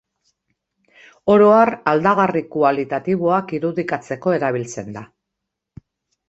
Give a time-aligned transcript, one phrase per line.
[1.33, 5.05] Oro har, aldagarri kualitatiboak irudikatzeko erabiltzen da.